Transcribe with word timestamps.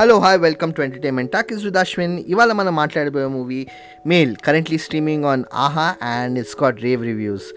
Hello 0.00 0.14
hi 0.22 0.38
welcome 0.44 0.70
to 0.76 0.80
entertainment 0.84 1.30
talk 1.32 1.48
is 1.54 1.64
with 1.66 1.78
Ashwin 1.80 2.14
ఇవాళ 2.32 2.52
మనం 2.60 2.72
మాట్లాడబోయే 2.80 3.26
movie 3.34 3.58
Mail 4.10 4.32
currently 4.46 4.78
streaming 4.84 5.24
on 5.32 5.42
Aha 5.64 5.84
and 6.12 6.38
it's 6.42 6.56
got 6.60 6.78
rave 6.86 7.02
reviews 7.08 7.48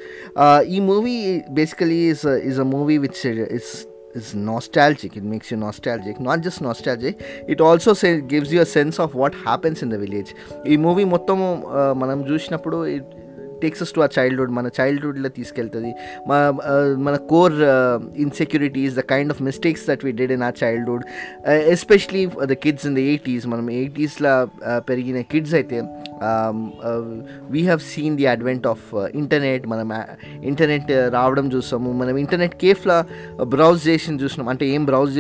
ఈ 0.76 0.80
movie 0.90 1.16
basically 1.60 2.02
is 2.14 2.26
is 2.50 2.60
a 2.66 2.68
movie 2.76 2.98
which 3.06 3.24
is 3.60 3.72
is 4.16 4.28
nostalgic. 4.50 5.18
It 5.20 5.24
makes 5.24 5.48
you 5.52 5.58
nostalgic. 5.58 6.20
Not 6.20 6.42
just 6.42 6.62
nostalgic 6.62 7.16
it 7.48 7.62
also 7.62 7.94
say, 7.94 8.22
gives 8.34 8.52
you 8.54 8.62
a 8.62 8.70
sense 8.78 9.00
of 9.00 9.16
what 9.16 9.34
happens 9.48 9.80
in 9.82 9.90
the 9.90 10.02
village. 10.06 10.32
ఈ 10.68 10.78
movie 10.78 11.06
మొత్తం 11.16 11.40
uh, 11.80 11.94
మనం 12.02 12.20
చూసినప్పుడు 12.32 12.80
it 12.88 13.10
takes 13.64 13.94
to 13.98 14.02
our 14.06 14.10
childhood 14.18 14.54
మన 14.58 14.70
చైల్డ్హుడ్లో 14.80 15.30
తీసుకెళ్తుంది. 15.40 15.92
మన 16.30 16.42
మన 17.08 17.16
core 17.34 17.58
insecurities 18.26 18.96
the 19.00 19.04
kind 19.14 19.34
of 19.36 19.42
mistakes 19.50 19.86
that 19.90 20.06
we 20.08 20.12
did 20.22 20.34
in 20.38 20.44
our 20.50 20.52
childhood 20.64 21.04
especially 21.76 22.24
the 22.52 22.58
kids 22.66 22.86
in 22.90 22.96
the 23.00 23.04
eighties 23.12 23.48
మనం 23.54 23.70
ఎయిటీస్లో 23.80 24.34
పెరిగిన 24.90 25.22
కిడ్స్ 25.34 25.54
అయితే 25.60 25.80
we 27.54 27.62
have 27.70 27.82
seen 27.94 28.18
the 28.22 28.28
advent 28.34 28.68
of 28.74 28.86
internet 29.22 29.68
మనం 29.74 29.90
ఇంటర్నెట్ 30.52 30.92
రావడం 31.18 31.46
చూస్తాము 31.56 31.92
మనం 32.02 32.18
ఇంటర్నెట్ 32.24 32.56
కేఫ్లో 32.64 32.98
బ్రౌజ్ 33.56 33.82
చేసి 33.88 34.16
చూసినాం. 34.24 34.48
అంటే 34.52 34.66
ఏం 34.76 34.86
బ్రౌజ్ 34.90 35.14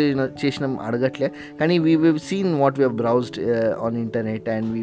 చేసినాం 0.43 0.71
అడగట్లే. 0.87 1.27
కానీ 1.59 1.75
we 1.85 1.93
we 2.03 2.09
seen 2.29 2.51
what 2.61 2.77
we 2.79 2.87
browsed 3.01 3.39
on 3.85 3.97
internet 4.03 4.47
and 4.55 4.69
we 4.75 4.81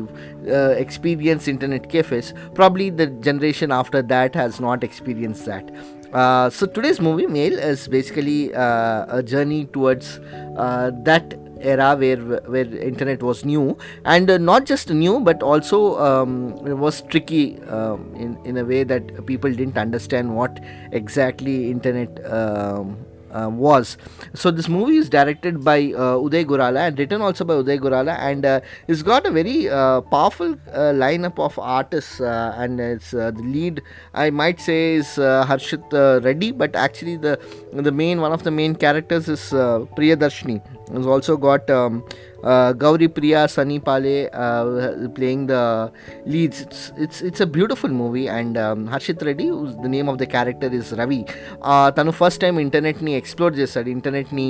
experience 0.84 1.48
internet 1.48 1.86
cafes 1.94 2.28
probably 2.58 2.86
the 2.90 3.02
generation 3.26 3.49
after 3.72 4.02
that 4.02 4.34
has 4.34 4.60
not 4.60 4.84
experienced 4.84 5.44
that. 5.46 5.70
Uh, 6.12 6.50
so 6.50 6.66
today's 6.66 7.00
movie, 7.00 7.26
Mail 7.26 7.52
is 7.52 7.86
basically 7.86 8.52
uh, 8.54 9.06
a 9.08 9.22
journey 9.22 9.66
towards 9.66 10.18
uh, 10.56 10.90
that 11.04 11.34
era 11.60 11.94
where 11.94 12.16
where 12.16 12.64
internet 12.74 13.22
was 13.22 13.44
new 13.44 13.76
and 14.06 14.30
uh, 14.30 14.38
not 14.38 14.64
just 14.64 14.88
new 14.88 15.20
but 15.20 15.42
also 15.42 15.98
um, 16.00 16.54
was 16.80 17.02
tricky 17.02 17.60
um, 17.64 18.14
in 18.16 18.38
in 18.44 18.56
a 18.56 18.64
way 18.64 18.82
that 18.82 19.26
people 19.26 19.52
didn't 19.52 19.76
understand 19.76 20.34
what 20.34 20.58
exactly 20.92 21.70
internet 21.70 22.24
um, 22.32 22.96
uh, 23.32 23.48
was. 23.48 23.96
So 24.34 24.50
this 24.50 24.68
movie 24.68 24.96
is 24.96 25.08
directed 25.08 25.64
by 25.64 25.92
uh, 25.92 26.16
Uday 26.16 26.44
Gurrala 26.44 26.88
and 26.88 26.98
written 26.98 27.22
also 27.22 27.44
by 27.44 27.54
Uday 27.54 27.78
Gurrala, 27.78 28.18
and 28.18 28.44
uh, 28.44 28.60
it's 28.88 29.02
got 29.02 29.26
a 29.26 29.30
very 29.30 29.68
uh, 29.68 30.00
powerful 30.02 30.52
uh, 30.72 30.92
lineup 31.04 31.38
of 31.38 31.58
artists. 31.58 32.20
Uh, 32.20 32.54
and 32.56 32.80
it's 32.80 33.10
the 33.10 33.32
lead, 33.32 33.82
I 34.14 34.30
might 34.30 34.60
say, 34.60 34.94
is 34.94 35.06
Harshit 35.16 36.24
Reddy, 36.24 36.52
but 36.52 36.76
actually 36.76 37.16
the 37.16 37.38
the 37.72 37.92
main 37.92 38.20
one 38.20 38.32
of 38.32 38.42
the 38.42 38.50
main 38.50 38.74
characters 38.74 39.28
is 39.28 39.40
Priyadarshini. 39.50 40.62
It's 40.92 41.06
also 41.06 41.36
got 41.36 41.70
um, 41.70 42.04
uh, 42.42 42.72
Gauri 42.74 43.08
Priya, 43.08 43.48
Sunny 43.48 43.78
Pale 43.80 44.28
uh, 44.34 45.08
playing 45.10 45.46
the 45.46 45.92
leads. 46.26 46.60
It's 46.62 46.92
it's 46.96 47.22
it's 47.22 47.40
a 47.40 47.46
beautiful 47.48 47.90
movie, 47.90 48.28
and 48.28 48.56
um, 48.58 48.88
Harshit 48.88 49.22
Reddy, 49.22 49.48
who's 49.48 49.74
the 49.76 49.88
name 49.88 50.08
of 50.08 50.18
the 50.18 50.26
character 50.26 50.68
is 50.72 50.92
Ravi. 50.92 51.22
Uh, 51.62 51.90
తను 51.90 52.12
first 52.18 52.40
time 52.42 52.56
ఇంటర్నెట్ని 52.58 53.12
explore 53.20 53.54
చేస్తాడు 53.58 53.88
ఇంటర్నెట్ని 53.94 54.46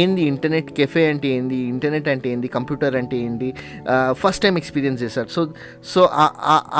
ఏంది 0.00 0.22
internet 0.32 0.68
cafe 0.78 1.04
అంటే 1.12 1.28
ఏంది 1.36 1.58
internet 1.72 2.08
అంటే 2.08 2.28
ఏంది 2.34 2.48
computer 2.56 2.96
అంటే 3.00 3.16
ఏంది 3.26 3.48
ఫస్ట్ 4.22 4.42
టైం 4.44 4.56
ఎక్స్పీరియన్స్ 4.62 5.00
చేశాడు 5.04 5.30
so 5.36 5.42
so 5.92 6.02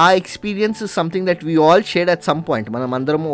our 0.05 0.09
experience 0.23 0.81
is 0.87 0.95
something 1.01 1.27
that 1.31 1.45
we 1.51 1.56
all 1.67 1.84
shared 1.93 2.11
at 2.15 2.25
some 2.31 2.43
point 2.51 2.71
మనం 2.77 2.93
అందరం 3.01 3.25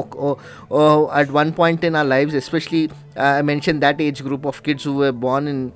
at 1.21 1.33
one 1.41 1.53
point 1.61 1.85
in 1.91 1.99
our 2.03 2.05
lives 2.15 2.37
especially 2.43 2.83
I 3.19 3.43
mentioned 3.43 3.83
that 3.83 4.01
age 4.01 4.23
group 4.23 4.45
of 4.45 4.63
kids 4.63 4.85
who 4.85 4.95
were 4.95 5.13
born 5.13 5.49
in 5.49 5.73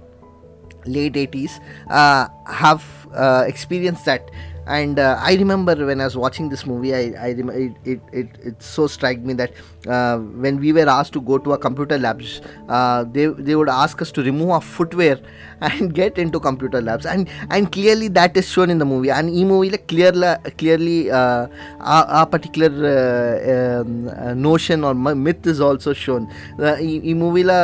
late 0.86 1.14
80s 1.14 1.60
uh, 1.90 2.28
have 2.46 2.84
uh, 3.14 3.44
experienced 3.46 4.04
that 4.06 4.30
and 4.67 4.99
uh, 4.99 5.17
i 5.21 5.33
remember 5.35 5.73
when 5.89 6.01
i 6.01 6.05
was 6.09 6.17
watching 6.17 6.49
this 6.49 6.65
movie 6.65 6.93
i, 6.93 7.03
I 7.27 7.33
rem- 7.33 7.49
it, 7.49 7.73
it, 7.85 8.01
it, 8.11 8.29
it 8.43 8.61
so 8.61 8.87
struck 8.87 9.17
me 9.17 9.33
that 9.33 9.51
uh, 9.87 10.17
when 10.17 10.59
we 10.59 10.73
were 10.73 10.89
asked 10.89 11.13
to 11.13 11.21
go 11.21 11.37
to 11.37 11.53
a 11.53 11.57
computer 11.57 11.97
labs 11.97 12.41
uh, 12.67 13.03
they, 13.05 13.27
they 13.27 13.55
would 13.55 13.69
ask 13.69 14.01
us 14.01 14.11
to 14.11 14.23
remove 14.23 14.49
our 14.49 14.61
footwear 14.61 15.19
and 15.61 15.93
get 15.93 16.17
into 16.17 16.39
computer 16.39 16.81
labs 16.81 17.05
and 17.05 17.29
and 17.49 17.71
clearly 17.71 18.09
that 18.09 18.35
is 18.35 18.47
shown 18.47 18.69
in 18.69 18.77
the 18.77 18.85
movie 18.85 19.09
and 19.09 19.29
e 19.29 19.45
movie 19.45 19.69
like 19.69 19.87
clearly 19.87 20.35
clearly 20.57 21.09
uh, 21.09 21.47
a, 21.79 22.05
a 22.21 22.25
particular 22.25 22.71
uh, 22.93 23.81
um, 23.81 24.09
uh, 24.09 24.33
notion 24.33 24.83
or 24.83 24.93
myth 24.93 25.47
is 25.47 25.61
also 25.69 25.93
shown 26.05 26.23
uh, 26.59 26.75
ఈ 26.87 26.93
ఈ 27.09 27.13
మూవీలో 27.21 27.57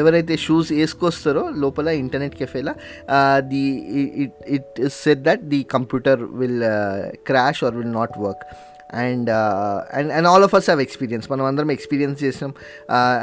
ఎవరైతే 0.00 0.34
shoes 0.44 0.70
వేసుకొస్తారో 0.78 1.42
లోపల 1.62 1.88
internet 2.02 2.34
కెఫేలో 2.40 2.72
the 3.52 3.62
it 4.24 4.38
it 4.56 4.78
is 4.86 4.96
set 5.06 5.22
that 5.28 5.42
the 5.52 5.60
computer 5.74 6.21
will 6.40 6.64
crash 7.26 7.62
are 7.64 7.76
will 7.76 7.92
not 7.92 8.16
work 8.18 8.44
and 9.00 9.28
and 9.98 10.10
and 10.12 10.26
all 10.26 10.44
of 10.44 10.54
us 10.54 10.66
have 10.66 10.80
experience 10.80 11.26
మనం 11.30 11.44
అందరం 11.44 11.70
experience 11.70 12.18
చేసాం 12.24 12.52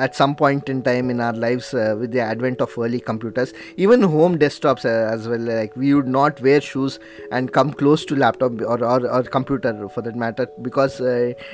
at 0.04 0.16
some 0.16 0.34
point 0.36 0.68
in 0.70 0.82
time 0.82 1.06
in 1.12 1.22
our 1.22 1.40
lifes 1.40 1.72
with 2.02 2.12
the 2.12 2.24
advent 2.26 2.62
of 2.62 2.74
early 2.80 3.02
computers 3.08 3.54
even 3.78 4.06
home 4.06 4.36
desktops 4.38 4.88
as 4.88 5.26
well 5.28 5.48
like 5.54 5.74
we 5.78 5.90
would 5.94 6.12
not 6.12 6.40
wear 6.42 6.62
shoes 6.64 6.98
and 7.32 7.50
come 7.52 7.72
close 7.72 8.04
to 8.06 8.16
laptop 8.16 8.64
or 8.74 8.84
are 8.84 9.06
or 9.08 9.30
computer 9.38 9.80
for 9.96 10.06
that 10.06 10.20
matter 10.26 10.50
because 10.62 10.96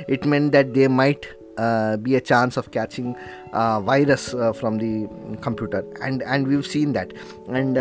it 0.07 0.27
men 0.27 0.49
that 0.51 0.71
they 0.79 0.87
might 0.87 1.27
uh, 1.27 1.44
be 1.96 2.14
a 2.16 2.20
chance 2.20 2.56
of 2.56 2.70
catching 2.70 3.16
uh, 3.52 3.80
virus 3.80 4.34
uh, 4.34 4.52
from 4.52 4.78
the 4.78 5.08
computer. 5.40 5.84
And 6.02 6.22
and 6.22 6.46
we've 6.46 6.66
seen 6.66 6.92
that. 6.92 7.12
And 7.48 7.76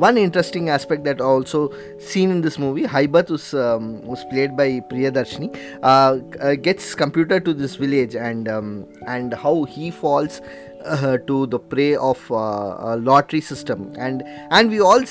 one 0.00 0.18
interesting 0.18 0.68
aspect 0.68 1.04
that 1.04 1.20
also 1.20 1.72
seen 1.98 2.30
in 2.30 2.40
this 2.40 2.58
movie 2.58 2.82
Haibat 2.82 3.30
was 3.30 3.54
um, 3.54 4.02
was 4.02 4.24
played 4.24 4.56
by 4.56 4.80
Priyadarshini 4.90 6.62
gets 6.62 6.94
computer 6.94 7.40
to 7.40 7.54
this 7.54 7.76
village 7.76 8.16
and 8.16 8.48
um, 8.48 8.86
and 9.06 9.34
how 9.34 9.64
he 9.64 9.90
falls 9.90 10.40
uh, 10.85 11.17
to 11.27 11.45
the 11.47 11.59
prey 11.59 11.95
of 11.95 12.19
uh, 12.31 12.91
a 12.91 12.97
lottery 12.97 13.41
system 13.41 13.93
and 13.97 14.23
and 14.49 14.69
we 14.69 14.79
all 14.79 15.01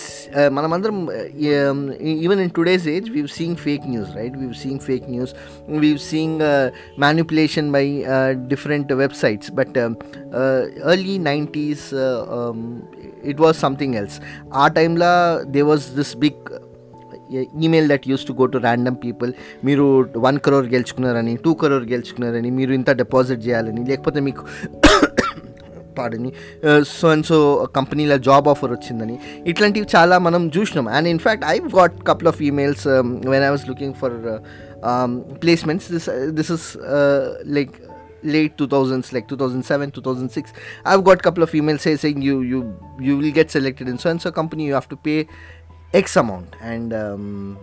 manamandaram 0.59 1.01
uh, 1.09 1.71
um, 1.71 1.81
even 2.01 2.39
in 2.39 2.51
today's 2.51 2.87
age 2.87 3.11
we've 3.11 3.31
seen 3.31 3.55
fake 3.57 3.85
news 3.85 4.09
right 4.15 4.35
we've 4.37 4.57
seen 4.57 4.79
fake 4.79 5.09
news 5.09 5.35
we've 5.67 6.01
seen 6.01 6.39
manipulation 6.97 7.71
by 7.73 7.85
different 8.53 8.89
websites 9.03 9.55
but 9.61 9.77
um, 9.77 9.97
early 10.93 11.19
90s 11.19 11.83
um, 12.37 12.89
it 13.23 13.39
was 13.39 13.57
something 13.59 13.97
else 13.97 14.21
our 14.53 14.71
time 14.71 14.97
la 14.97 15.13
there 15.57 15.67
was 15.67 15.95
this 15.95 16.15
big 16.15 16.35
email 17.67 17.89
that 17.89 18.07
use 18.11 18.25
to 18.29 18.33
go 18.33 18.45
to 18.53 18.59
random 18.59 18.97
people 19.05 19.31
మీరు 19.65 19.85
one 20.27 20.39
crore 20.39 20.67
గెలుచుకున్నారని 20.67 21.35
two 21.37 21.55
crore 21.55 21.85
గెలుచుకున్నారని 21.85 22.51
మీరు 22.59 22.73
ఇంత 22.73 22.91
deposit 22.91 23.43
చేయాలని 23.47 23.83
లేకపోతే 23.85 24.21
మీకు 24.21 24.45
పాడని 25.99 26.31
so 26.99 27.09
and 27.15 27.27
so 27.31 27.39
కంపెనీలో 27.79 28.17
job 28.29 28.49
offer 28.53 28.73
వచ్చిందని 28.77 29.19
ఇట్లాంటివి 29.53 29.89
చాలా 29.97 30.19
మనం 30.29 30.45
చూసినాం 30.57 30.89
and 30.99 31.09
in fact 31.15 31.45
I 31.55 31.57
got 31.79 31.97
couple 32.11 32.31
of 32.33 32.41
emails 32.51 32.87
when 33.35 33.45
I 33.49 33.53
was 33.57 33.67
looking 33.73 33.97
for 34.03 34.17
placements 35.45 35.89
this 35.97 36.09
this 36.41 36.53
is 36.59 36.69
like 37.59 37.75
late 38.23 38.57
2000s 38.57 39.13
like 39.13 39.29
2007 39.29 39.93
2006 39.93 40.53
i've 40.85 41.05
got 41.05 41.21
a 41.21 41.23
couple 41.27 41.43
of 41.43 41.51
emails 41.53 41.81
say, 41.81 41.97
saying 41.97 42.21
you 42.21 42.41
you 42.43 42.59
you 43.01 43.17
will 43.17 43.31
get 43.31 43.51
selected 43.51 43.89
in 43.89 43.99
so 43.99 44.11
and 44.11 44.21
so 44.21 44.33
company 44.33 44.67
you 44.67 44.75
have 44.75 44.89
to 44.89 44.97
pay 44.97 45.27
x 45.95 46.17
amount 46.17 46.57
and 46.61 46.93
um, 46.93 47.59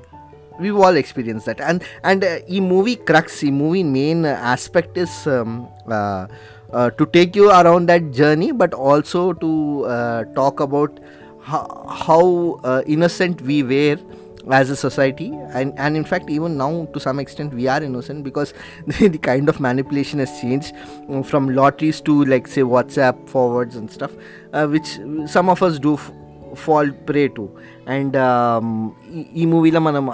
we've 0.60 0.78
all 0.78 0.96
experienced 0.96 1.46
that 1.46 1.60
and 1.62 1.84
and 2.04 2.24
uh, 2.24 2.40
e 2.48 2.60
movie 2.60 2.96
crux 2.96 3.44
e 3.44 3.52
movie 3.52 3.84
main 3.84 4.26
aspect 4.26 4.98
is 4.98 5.28
um, 5.28 5.68
uh, 5.88 6.28
uh, 6.74 6.90
to 6.92 7.06
take 7.06 7.36
you 7.36 7.50
around 7.52 7.88
that 7.88 8.12
journey 8.12 8.52
but 8.52 8.74
also 8.74 9.34
to 9.34 9.86
uh, 9.86 10.24
talk 10.34 10.60
about 10.60 11.00
how, 11.42 11.86
how 11.90 12.60
uh, 12.64 12.82
innocent 12.88 13.42
we 13.42 13.64
were 13.64 13.98
as 14.52 14.70
a 14.70 14.76
society 14.76 15.32
and, 15.54 15.74
and 15.78 15.98
in 15.98 16.04
fact 16.04 16.30
even 16.30 16.58
now 16.58 16.86
to 16.94 17.00
some 17.00 17.20
extent 17.20 17.54
we 17.54 17.68
are 17.68 17.82
innocent 17.82 18.24
because 18.24 18.54
the, 18.88 19.08
the 19.08 19.18
kind 19.18 19.50
of 19.50 19.60
manipulation 19.60 20.20
has 20.20 20.40
changed 20.40 20.74
um, 21.10 21.24
from 21.24 21.50
lotteries 21.50 22.02
to 22.02 22.26
like 22.26 22.48
say 22.48 22.62
whatsapp 22.62 23.28
forwards 23.28 23.76
and 23.76 23.90
stuff 23.92 24.12
uh, 24.54 24.68
which 24.68 25.00
some 25.26 25.50
of 25.50 25.64
us 25.64 25.80
do 25.80 25.96
f- 25.96 26.12
fall 26.56 26.90
prey 26.92 27.28
to 27.28 27.50
and 27.88 28.16
um, 28.16 28.96
ఈ 29.42 29.46
మూవీలో 29.46 29.80
మనం 29.80 30.06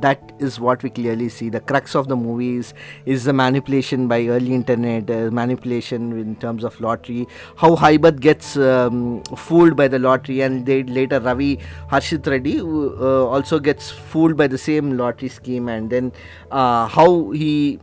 that 0.00 0.32
is 0.38 0.58
what 0.60 0.82
we 0.82 0.90
clearly 0.90 1.28
see. 1.28 1.48
The 1.48 1.60
crux 1.60 1.94
of 1.94 2.08
the 2.08 2.16
movies 2.16 2.74
is 3.04 3.24
the 3.24 3.32
manipulation 3.32 4.08
by 4.08 4.26
early 4.26 4.54
internet 4.54 5.10
uh, 5.10 5.30
manipulation 5.30 6.18
in 6.18 6.36
terms 6.36 6.64
of 6.64 6.80
lottery. 6.80 7.26
How 7.56 7.76
Haibat 7.76 8.20
gets 8.20 8.56
um, 8.56 9.22
fooled 9.36 9.76
by 9.76 9.88
the 9.88 9.98
lottery 9.98 10.40
and 10.40 10.66
they 10.66 10.82
later 10.82 11.20
Ravi 11.20 11.58
Harshit 11.90 12.26
Reddy 12.26 12.60
uh, 12.60 13.26
also 13.26 13.58
gets 13.58 13.90
fooled 13.90 14.36
by 14.36 14.46
the 14.46 14.58
same 14.58 14.96
lottery 14.96 15.28
scheme 15.28 15.68
and 15.68 15.90
then 15.90 16.12
uh, 16.50 16.86
how 16.86 17.30
he 17.30 17.80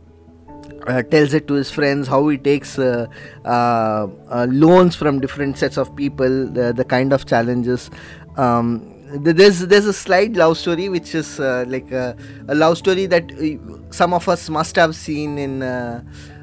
uh, 0.86 1.02
tells 1.02 1.34
it 1.34 1.48
to 1.48 1.54
his 1.54 1.70
friends 1.70 2.08
how 2.08 2.26
he 2.28 2.36
takes 2.36 2.78
uh, 2.78 3.06
uh, 3.44 4.06
uh, 4.28 4.46
loans 4.50 4.94
from 4.94 5.20
different 5.20 5.56
sets 5.58 5.76
of 5.76 5.94
people 5.96 6.46
the, 6.48 6.72
the 6.72 6.84
kind 6.84 7.12
of 7.12 7.26
challenges 7.26 7.90
um, 8.36 8.93
there's 9.22 9.60
there's 9.60 9.86
a 9.86 9.92
slight 9.92 10.32
love 10.34 10.56
story 10.58 10.88
which 10.88 11.14
is 11.14 11.38
uh, 11.40 11.64
like 11.68 11.90
a, 11.92 12.16
a 12.48 12.54
love 12.54 12.78
story 12.78 13.06
that 13.06 13.30
uh, 13.32 13.92
some 13.92 14.12
of 14.12 14.28
us 14.28 14.48
must 14.48 14.76
have 14.76 14.94
seen 14.96 15.38
in 15.38 15.62
uh, 15.62 16.02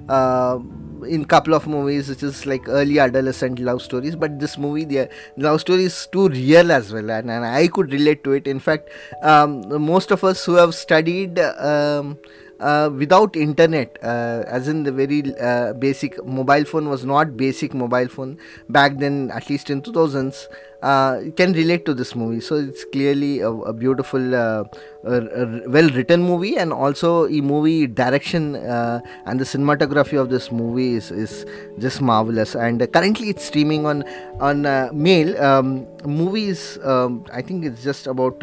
uh, 0.09 0.59
in 1.07 1.25
couple 1.25 1.53
of 1.53 1.67
movies 1.67 2.07
which 2.09 2.21
is 2.23 2.45
like 2.45 2.67
early 2.67 2.99
adolescent 2.99 3.59
love 3.59 3.81
stories. 3.81 4.15
But 4.15 4.39
this 4.39 4.57
movie 4.57 4.85
the 4.85 5.09
love 5.37 5.59
story 5.61 5.85
is 5.85 6.07
too 6.11 6.29
real 6.29 6.71
as 6.71 6.93
well 6.93 7.09
and, 7.09 7.29
and 7.31 7.45
i 7.45 7.67
could 7.67 7.91
relate 7.91 8.23
to 8.23 8.33
it. 8.33 8.47
In 8.47 8.59
fact 8.59 8.89
um, 9.21 9.63
most 9.83 10.11
of 10.11 10.23
us 10.23 10.45
who 10.45 10.53
have 10.55 10.73
studied 10.75 11.39
um, 11.39 12.17
uh, 12.19 12.50
without 12.95 13.35
internet 13.35 13.97
uh, 14.03 14.43
as 14.47 14.67
in 14.67 14.83
the 14.83 14.91
very 14.91 15.35
uh, 15.39 15.73
basic 15.73 16.23
mobile 16.25 16.65
phone 16.65 16.89
was 16.89 17.05
not 17.05 17.35
basic 17.35 17.73
mobile 17.73 18.07
phone 18.07 18.37
back 18.69 18.97
then 18.97 19.31
at 19.31 19.49
least 19.49 19.69
in 19.69 19.81
2000s 19.81 20.47
uh, 20.81 21.21
can 21.35 21.53
relate 21.53 21.85
to 21.85 21.93
this 21.93 22.15
movie. 22.15 22.39
So 22.41 22.55
it's 22.55 22.85
clearly 22.85 23.39
a, 23.39 23.49
a 23.51 23.71
beautiful 23.71 24.33
uh, 24.33 24.63
well 25.03 25.89
written 25.89 26.23
movie 26.23 26.57
and 26.57 26.73
also 26.73 27.27
the 27.27 27.41
movie 27.41 27.85
direction 27.87 28.55
uh, 28.55 28.99
and 29.25 29.39
the 29.39 29.43
cinematography 29.45 30.19
of 30.19 30.29
this 30.29 30.51
movie 30.51 30.95
is, 30.95 31.11
is 31.11 31.45
just 31.77 32.01
marvelous. 32.01 32.55
And 32.55 32.91
currently 32.91 33.29
it's 33.29 33.43
streaming 33.45 33.85
on 33.85 34.03
on 34.39 34.63
mail. 34.93 35.39
Um, 35.41 35.87
movies 36.05 36.79
um, 36.83 37.23
i 37.31 37.41
think 37.41 37.63
it's 37.63 37.83
just 37.83 38.07
about 38.07 38.41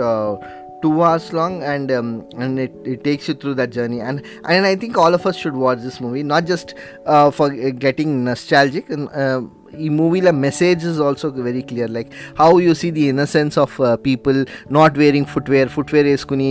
two 0.83 1.03
hours 1.03 1.33
long 1.33 1.63
and 1.63 1.91
um, 1.91 2.29
and 2.37 2.59
it, 2.59 2.73
it 2.85 3.05
takes 3.05 3.29
you 3.29 3.35
through 3.35 3.55
that 3.55 3.71
journey. 3.71 4.01
And 4.01 4.25
and 4.45 4.67
i 4.67 4.75
think 4.77 4.97
all 4.97 5.15
of 5.15 5.27
us 5.27 5.37
should 5.37 5.55
watch 5.55 5.79
this 5.81 6.01
movie 6.01 6.23
not 6.23 6.45
just 6.47 6.75
uh, 7.07 7.31
for 7.31 7.51
getting 7.51 8.25
nostalgic 8.25 8.91
and 8.91 9.09
uh, 9.11 9.43
ఈ 9.80 9.88
మూవీలో 10.00 10.32
message 10.44 10.82
is 10.90 11.00
also 11.00 11.28
very 11.48 11.64
clear 11.70 11.92
like 11.92 12.10
how 12.42 12.50
you 12.66 12.74
see 12.82 12.90
the 12.98 13.06
innocence 13.14 13.56
of 13.64 13.76
people 14.06 14.40
not 14.72 14.96
wearing 14.98 15.30
footwear 15.34 15.70
footwear 15.70 16.08
వేసుకుని 16.12 16.50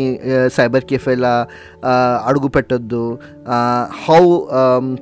cyber 0.56 0.86
కెఫేలా 0.90 1.34
అడుగు 2.26 2.48
పెట్టొద్దు 2.48 3.04
how 4.06 4.20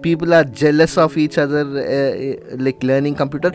people 0.03 0.31
are 0.35 0.49
జెల్లెస్ 0.61 0.97
of 0.99 1.17
each 1.19 1.39
other 1.39 1.71
like 2.67 2.85
learning 2.85 3.19
computer 3.23 3.55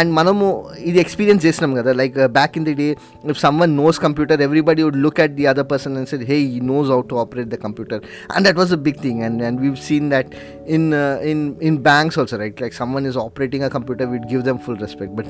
and 0.00 0.12
మనము 0.12 0.46
ఇది 0.82 0.98
experience 0.98 1.42
చేసినాం 1.46 1.74
కదా 1.74 1.92
like 2.02 2.16
back 2.38 2.56
in 2.60 2.66
the 2.70 2.74
day 2.82 2.88
if 3.32 3.40
some 3.44 3.58
one 3.64 3.74
knows 3.76 3.98
computer 3.98 4.42
everybody 4.48 4.84
would 4.88 5.00
look 5.06 5.20
at 5.26 5.34
the 5.40 5.46
other 5.52 5.68
person 5.72 5.96
and 5.96 6.10
said 6.12 6.24
హే 6.32 6.38
ఈ 6.50 6.60
knows 6.72 6.88
how 6.94 7.00
to 7.12 7.18
operate 7.24 7.50
the 7.54 7.58
computer 7.66 8.02
and 8.36 8.44
that 8.48 8.60
was 8.62 8.74
a 8.78 8.80
big 8.88 9.00
thing 9.02 9.22
and 9.22 9.42
and 9.42 9.60
we've 9.60 9.78
seen 9.88 10.08
that 10.10 10.30
in 10.68 10.88
in 11.32 11.44
in 11.62 11.80
banks 11.90 12.18
also 12.18 12.38
right 12.44 12.60
like 12.62 12.76
some 12.80 12.92
one 12.92 13.06
is 13.06 13.18
operating 13.18 13.66
a 13.66 13.72
computer 13.88 14.06
we'd 14.12 14.28
give 14.28 14.44
them 14.44 14.58
full 14.58 14.76
respect 14.76 15.14
but 15.16 15.26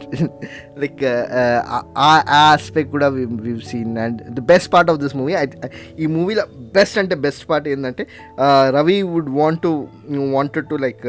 like 0.83 1.03
uh, 1.03 1.25
uh, 1.41 1.83
our 1.95 2.23
aspect 2.27 2.93
could 2.93 3.03
have 3.03 3.15
we've 3.15 3.65
seen 3.65 3.97
and 3.97 4.23
the 4.37 4.45
best 4.53 4.71
part 4.71 4.89
of 4.89 5.01
this 5.01 5.15
movie 5.15 5.37
I, 5.37 5.47
I, 5.67 5.71
ఈ 6.03 6.07
మూవీలో 6.17 6.45
best 6.77 6.97
అంటే 7.03 7.17
best 7.27 7.45
part 7.51 7.67
ఏంటంటే 7.73 8.05
Ravi 8.79 8.97
would 9.15 9.33
want 9.41 9.61
to 9.67 9.73
wanted 10.37 10.69
to 10.73 10.79
like 10.87 11.05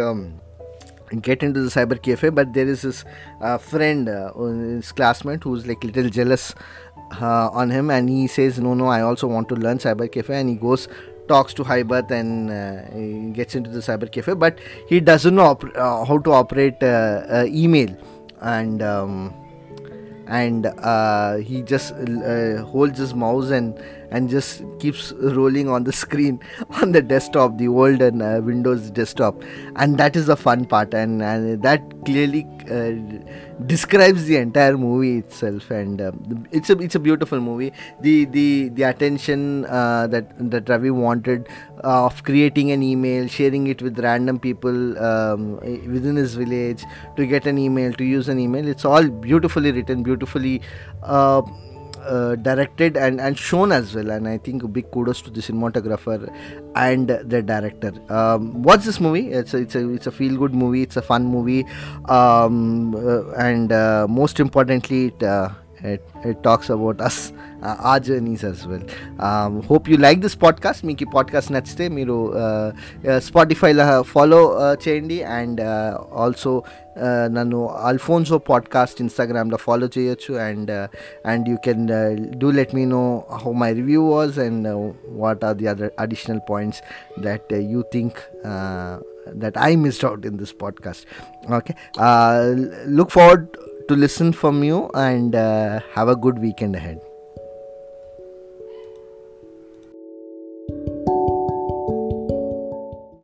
get 1.28 1.44
into 1.44 1.62
the 1.66 1.72
cyber 1.76 1.98
cafe 2.06 2.30
but 2.38 2.48
there 2.56 2.68
is 2.68 2.82
this 2.82 3.00
uh, 3.42 3.58
friend 3.72 4.10
uh, 4.10 4.32
his 4.78 4.92
classmate 4.92 5.44
who's 5.44 5.66
like 5.70 5.84
little 5.90 6.10
jealous 6.10 6.46
uh, 7.22 7.48
on 7.60 7.70
him 7.70 7.90
and 7.90 8.10
he 8.10 8.24
says 8.28 8.60
no 8.60 8.74
no 8.74 8.88
i 8.98 9.02
also 9.10 9.28
want 9.28 9.48
to 9.54 9.56
learn 9.66 9.78
cyber 9.78 10.08
cafe 10.16 10.36
and 10.40 10.50
he 10.50 10.56
goes 10.56 10.84
talks 11.33 11.55
to 11.55 11.65
Hybath 11.71 12.11
and 12.11 12.51
uh, 12.51 13.35
gets 13.41 13.55
into 13.55 13.71
the 13.71 13.81
cyber 13.89 14.11
cafe, 14.11 14.35
but 14.35 14.59
he 14.89 15.01
doesn't 15.11 15.35
know 15.35 15.47
op- 15.53 15.77
uh, 15.77 16.05
how 16.05 16.19
to 16.19 16.33
operate 16.33 16.83
uh, 16.83 17.45
email, 17.47 17.97
and 18.41 18.83
um, 18.83 19.15
and 20.27 20.67
he 21.47 21.63
just 21.63 21.95
holds 22.75 22.99
his 22.99 23.15
mouse 23.15 23.51
and 23.51 23.81
and 24.11 24.29
just 24.29 24.63
keeps 24.79 25.13
rolling 25.13 25.69
on 25.69 25.85
the 25.85 25.93
screen 25.93 26.41
on 26.83 26.93
the 26.93 27.03
desktop, 27.03 27.59
the 27.59 27.69
old 27.69 28.03
and 28.03 28.21
Windows 28.45 28.91
desktop, 28.91 29.43
and 29.77 29.99
that 29.99 30.17
is 30.17 30.27
the 30.27 30.37
fun 30.37 30.65
part, 30.65 30.95
and, 30.95 31.23
and 31.23 31.63
that 31.63 31.83
clearly 32.05 32.47
describes 33.67 34.25
the 34.25 34.37
entire 34.37 34.77
movie 34.77 35.19
itself. 35.19 35.71
And 35.71 36.01
uh, 36.01 36.13
it's 36.51 36.71
a 36.71 36.79
it's 36.79 36.95
a 36.95 36.99
beautiful 36.99 37.41
movie. 37.41 37.73
The 38.01 38.25
the 38.27 38.69
the 38.71 38.83
attention 38.85 39.67
uh, 39.67 40.07
that 40.09 40.51
that 40.51 40.69
Ravi 40.69 40.91
wanted 40.91 41.49
uh, 41.85 42.07
of 42.07 42.23
creating 42.25 42.71
an 42.73 42.83
email 42.83 43.27
sharing 43.27 43.67
it 43.67 43.83
with 43.83 43.99
random 43.99 44.39
people 44.39 44.99
um, 44.99 45.57
within 45.61 46.17
his 46.17 46.35
village 46.35 46.85
to 47.17 47.27
get 47.27 47.47
an 47.47 47.59
email 47.59 47.93
to 47.95 48.05
use 48.05 48.29
an 48.29 48.39
email 48.39 48.67
it's 48.67 48.85
all 48.85 49.09
beautifully 49.09 49.73
written 49.73 50.03
beautifully 50.03 50.61
uh, 52.01 52.21
uh, 52.21 52.37
directed 52.37 52.97
and, 52.97 53.21
and 53.21 53.39
shown 53.39 53.73
as 53.73 53.95
well 53.95 54.11
and 54.11 54.29
i 54.29 54.37
think 54.39 54.63
a 54.63 54.69
big 54.69 54.91
kudos 54.91 55.23
to 55.23 55.31
the 55.31 55.41
cinematographer 55.41 56.33
and 56.77 57.09
the 57.09 57.43
director. 57.43 57.93
Um, 58.09 58.63
what's 58.63 58.85
this 58.85 59.01
movie? 59.01 59.33
It's 59.33 59.55
a, 59.55 59.59
it's 59.59 59.75
a 59.75 59.89
it's 59.93 60.07
a 60.07 60.13
feel 60.13 60.37
good 60.37 60.55
movie 60.55 60.83
it's 60.83 60.97
a 60.97 61.03
fun 61.03 61.25
movie 61.25 61.65
um, 62.09 62.95
uh, 62.95 63.31
and 63.33 63.73
uh, 63.73 64.07
most 64.09 64.41
importantly 64.41 65.07
it, 65.07 65.23
it, 65.83 66.09
it 66.25 66.43
talks 66.43 66.71
about 66.71 67.01
us 67.01 67.33
our 67.90 68.00
journeys 68.00 68.44
as 68.44 68.66
well 68.68 68.84
um, 69.20 69.62
hope 69.70 69.88
you 69.92 69.98
like 70.06 70.20
this 70.26 70.36
podcast 70.46 70.80
మీకు 70.88 71.04
ఈ 71.06 71.10
podcast 71.16 71.52
నచ్చితే 71.56 71.86
మీరు 71.98 72.18
స్పాటిఫైలో 73.28 73.86
follow 74.14 74.42
చేయండి 74.84 75.18
and 75.38 75.62
also 76.24 76.54
నన్ను 77.38 77.60
Alphonso 77.90 78.38
podcast 78.50 79.00
ఇన్స్టాగ్రామ్లో 79.06 79.58
follow 79.66 79.90
చేయొచ్చు 79.98 80.34
and 80.48 80.72
and 81.32 81.50
you 81.50 81.58
can 81.66 81.84
do 82.44 82.52
let 82.60 82.76
me 82.80 82.86
know 82.98 83.04
how 83.44 83.54
my 83.64 83.72
review 83.82 84.04
was 84.16 84.38
and 84.46 84.70
what 85.24 85.44
are 85.50 85.58
the 85.62 85.68
other 85.74 85.92
additional 86.06 86.42
points 86.52 86.82
that 87.20 87.54
you 87.74 87.82
think 87.94 88.22
that 89.44 89.56
I 89.58 89.76
missed 89.76 90.04
out 90.04 90.26
in 90.26 90.38
this 90.38 90.54
podcast. 90.54 91.06
Okay, 91.50 91.76
uh, 91.98 92.54
look 92.86 93.12
forward 93.12 93.58
to 93.90 93.96
listen 93.96 94.32
from 94.34 94.64
you 94.64 94.90
and 95.08 95.36
uh, 95.36 95.80
have 95.96 96.10
a 96.10 96.16
good 96.16 96.40
weekend 96.40 96.76
ahead. 96.76 97.00